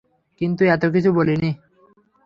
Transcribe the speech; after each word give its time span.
কিন্তু 0.41 0.61
এত 0.65 0.83
কিছু 0.85 1.09
বলিনি। 1.13 1.51